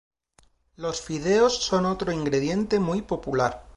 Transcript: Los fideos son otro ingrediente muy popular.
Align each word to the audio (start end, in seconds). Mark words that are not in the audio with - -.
Los 0.77 0.99
fideos 1.01 1.61
son 1.61 1.85
otro 1.85 2.11
ingrediente 2.11 2.79
muy 2.79 3.03
popular. 3.03 3.67